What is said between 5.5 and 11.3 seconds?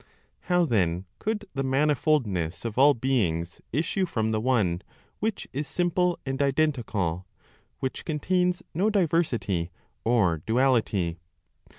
is simple and identical, which contains no diversity or duality?